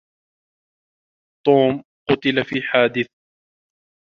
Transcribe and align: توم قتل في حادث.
توم 1.47 1.83
قتل 2.09 2.43
في 2.45 2.61
حادث. 2.67 3.07